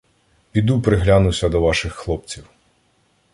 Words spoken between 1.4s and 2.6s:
до ваших хлопців.